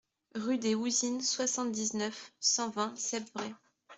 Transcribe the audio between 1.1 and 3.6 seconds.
soixante-dix-neuf, cent vingt Sepvret